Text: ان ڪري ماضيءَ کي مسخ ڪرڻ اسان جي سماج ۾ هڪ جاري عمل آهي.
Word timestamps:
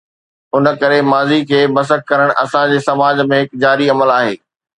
ان 0.55 0.63
ڪري 0.81 0.99
ماضيءَ 1.11 1.45
کي 1.49 1.59
مسخ 1.75 1.99
ڪرڻ 2.09 2.29
اسان 2.45 2.65
جي 2.73 2.79
سماج 2.87 3.15
۾ 3.35 3.41
هڪ 3.43 3.61
جاري 3.67 3.85
عمل 3.97 4.17
آهي. 4.17 4.35